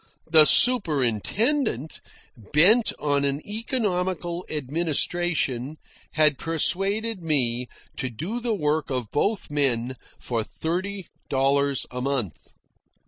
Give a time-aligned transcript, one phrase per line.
[0.31, 2.01] The superintendent,
[2.35, 5.77] bent on an economical administration,
[6.13, 12.47] had persuaded me to do the work of both men for thirty dollars a month.